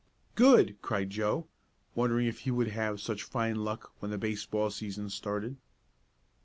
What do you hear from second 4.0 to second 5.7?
the baseball season started.